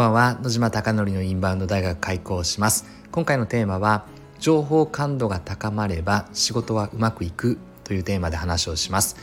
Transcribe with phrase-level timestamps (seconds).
[0.00, 0.38] ばんは。
[0.42, 2.86] 野島貴則のインバウンド大学開講します。
[3.12, 4.06] 今回のテーマは
[4.38, 9.16] 情報感度が高まれば仕事はうまくいくというテーマで話をします。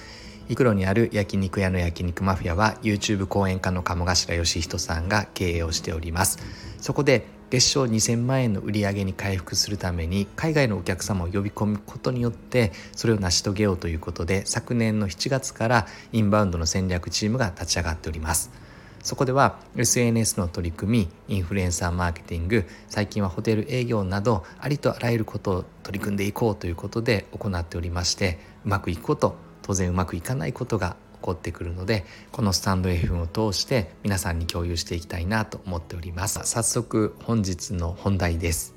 [0.49, 6.37] イクロにある焼肉屋の焼肉マフィアは YouTube 講演家の鴨頭義人さんが経営をしております。
[6.79, 18.66] そこで月賞2000万円の売り上げに回復するために海外のお客様を呼び込むことによってそれを成し遂げようということで昨年の7月からインバウンドの戦略チームが立ち上がっております。
[19.07, 36.41] そこでは SNS の取り組みインフルエンサーマーケティング最近はホテル営業などありとあらゆることを取り組んでいこうということで行っておりましてうまくいくこと当然うまくいかないことが起こってくるのでこのスタンド FM を通して皆さんに共有していきたいなと思っております。
[36.43, 38.75] 早速本日の本題です。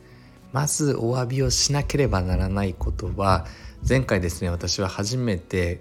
[0.52, 3.46] まずお詫びをしなければならないことは
[3.88, 5.80] 前回ですね私は初めて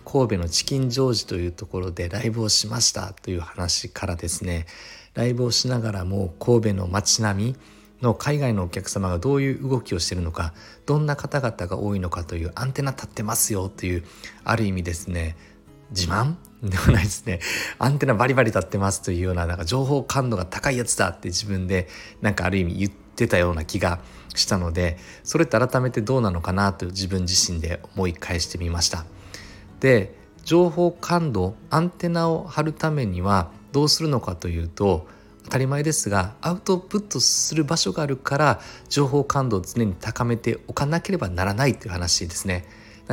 [0.00, 4.66] 神戸のチキンジョージというところでライブをしましたという話からですね
[5.14, 7.56] ライブをしながらも神戸の街並み
[8.00, 10.54] の海外のお客様がどういう動きをしてるのか
[10.86, 14.04] どんな方々が多いのかというアンテナ立ってますよという
[14.44, 15.36] ある意味ですね
[15.90, 17.40] 自慢ではないですね
[17.78, 21.88] アンテナバリバリ立ってますというようななんか情報感度が高いやつだって自分で
[22.20, 24.00] なんかある意味言ってたような気が
[24.34, 29.04] したのでそれって改めてどうなのかなと自分自身で思い返してみました。
[29.82, 35.08] で情報感度アンテナを張るためにはどうするのかというと
[35.42, 42.64] 当たり前ですがアウトプットする場所があるから情報感度を常に高めておかなければならないという話ですね。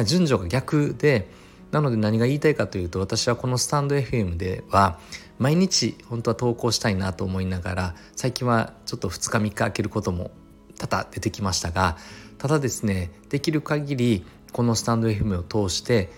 [0.06, 1.28] 順序が逆で
[1.72, 5.00] なので何が言いたいかというと私はこのスタンド FM では
[5.40, 10.30] 毎日本当は投稿したいなと思いながら最近はちょっと2日3日空けることも
[10.78, 11.98] 多々出てきましたが
[12.38, 16.10] ただですねできる限りこのスタンド FM を通して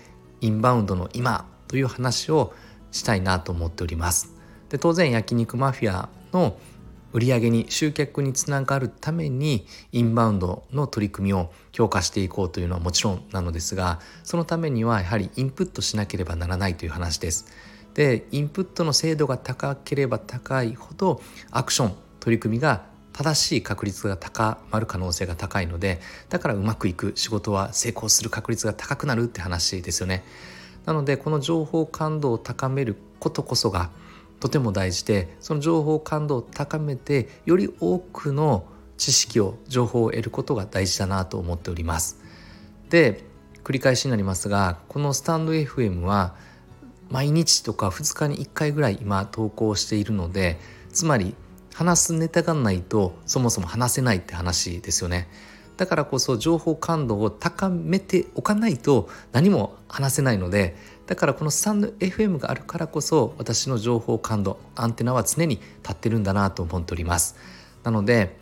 [0.42, 2.52] インバウンドの今という話を
[2.90, 4.34] したいなと思っております
[4.68, 6.58] で当然焼肉マフィアの
[7.12, 17.46] 売り上げに集客につながるためにインバウンドの取り組みを強化していこうというのはもちろんなのですがそのためにはやはりインプットしなければならないという話です。
[17.94, 30.24] でインプットの精度が高ければ高いほどアクション取り組みが正しい確率が高まる可能性が高いのでだからうまくいく仕事は成功する確率が高くなるって話ですよね。
[30.86, 33.90] なのでこの情報感度を高めることこそが
[34.40, 38.64] とても大事でその情報感度を高めてより多くの
[38.96, 42.18] 知識を情報を得ることが大事だなと思っております。
[42.90, 43.24] で
[43.62, 46.34] 繰り返しになりますがこのスタンド FM は
[47.10, 50.58] 毎日とか2日に1回ぐらい今投稿しているので
[50.92, 51.34] つまり
[51.74, 55.28] 話すネタがないとそもそも話せないって話ですよね。
[55.76, 67.36] だからこそ情報感度を高めておかないと何も話せないのでだからこのスタンド FM があるからこそ私の情報感度アンテナは常に立ってるんだなと思っております。
[67.82, 68.36] なので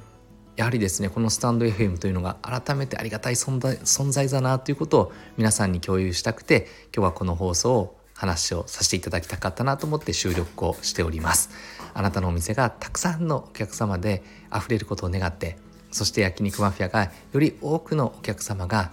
[0.56, 11.48] やはりですねこのスタンド FM というのが改めてありがたい存在存在だなということを皆さんに共有したくて今日はこの放送を話をさせていただきたかったなと思って収録をしております。
[11.94, 14.22] あなたのお店がたくさんのお客様で
[14.54, 15.56] 溢れることを願って
[15.91, 18.91] そして焼肉マフィアがより多くのお客様が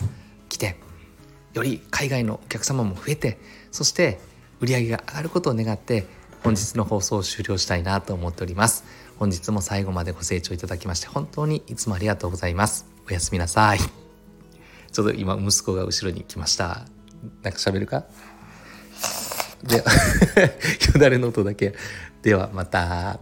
[0.47, 0.79] 来て
[1.53, 3.37] より海外のお客様も増えて
[3.71, 4.19] そして
[4.61, 6.07] 売り上げが上がることを願って
[6.41, 8.85] 本日の放送を終了したいなと思っております。
[9.19, 12.87] 本日も最後までご清聴いただきまして本当にいつもありがとうございます。
[13.09, 13.79] おやすみなさい。
[14.91, 16.85] ちょっと今息子が後ろに来ました。
[17.43, 18.05] なんか喋るか？
[19.63, 19.77] で
[20.93, 21.73] よだれの音だけ
[22.21, 23.19] ではまた。